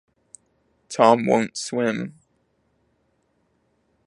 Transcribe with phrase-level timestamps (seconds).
[0.89, 2.15] Tom won't swim.